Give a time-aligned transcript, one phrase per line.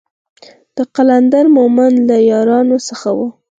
[0.75, 3.19] د قلندر مومند له يارانو څخه و.